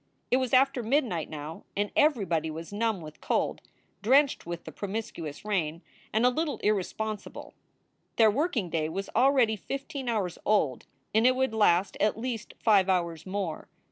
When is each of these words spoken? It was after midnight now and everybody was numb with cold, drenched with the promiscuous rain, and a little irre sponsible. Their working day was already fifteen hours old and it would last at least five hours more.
It 0.31 0.37
was 0.37 0.51
after 0.51 0.81
midnight 0.81 1.29
now 1.29 1.63
and 1.77 1.91
everybody 1.95 2.49
was 2.49 2.73
numb 2.73 3.01
with 3.01 3.21
cold, 3.21 3.61
drenched 4.01 4.47
with 4.47 4.63
the 4.63 4.71
promiscuous 4.71 5.45
rain, 5.45 5.83
and 6.11 6.25
a 6.25 6.29
little 6.29 6.57
irre 6.63 6.83
sponsible. 6.83 7.53
Their 8.15 8.31
working 8.31 8.71
day 8.71 8.89
was 8.89 9.11
already 9.15 9.55
fifteen 9.55 10.09
hours 10.09 10.39
old 10.43 10.87
and 11.13 11.27
it 11.27 11.35
would 11.35 11.53
last 11.53 11.97
at 11.99 12.17
least 12.17 12.55
five 12.59 12.89
hours 12.89 13.27
more. 13.27 13.69